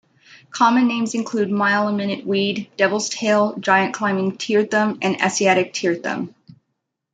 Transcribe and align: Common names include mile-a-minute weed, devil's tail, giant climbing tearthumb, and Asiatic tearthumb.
Common 0.49 0.87
names 0.87 1.13
include 1.13 1.51
mile-a-minute 1.51 2.25
weed, 2.25 2.71
devil's 2.75 3.07
tail, 3.09 3.55
giant 3.59 3.93
climbing 3.93 4.35
tearthumb, 4.37 4.97
and 5.03 5.21
Asiatic 5.21 5.75
tearthumb. 5.75 6.33